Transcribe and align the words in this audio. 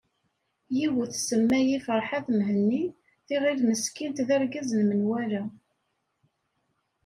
Yiwet 0.77 1.11
tsemma-yi 1.15 1.77
ferḥat 1.85 2.27
Mhenni 2.37 2.83
tɣil 3.27 3.59
meskint 3.69 4.23
d 4.27 4.29
argaz 4.35 4.69
n 4.75 4.81
menwala. 4.89 5.43